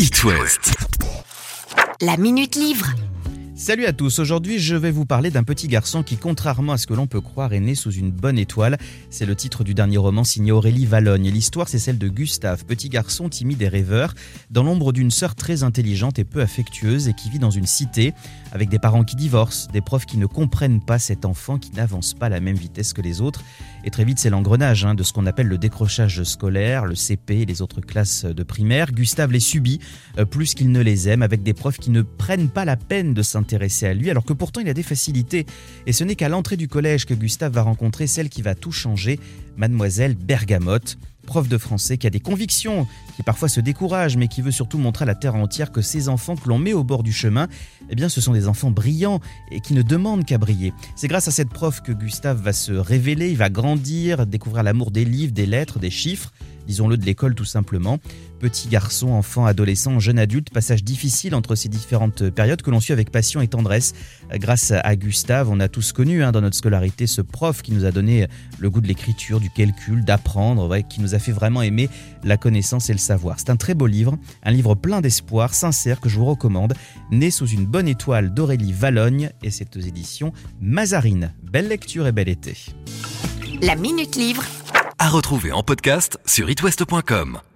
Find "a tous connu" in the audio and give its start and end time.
65.58-66.22